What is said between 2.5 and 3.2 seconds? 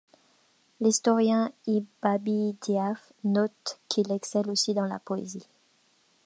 Dhiaf